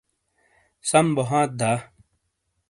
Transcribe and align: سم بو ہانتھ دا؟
سم 0.89 1.05
بو 1.15 1.23
ہانتھ 1.29 1.53
دا؟ 1.59 1.71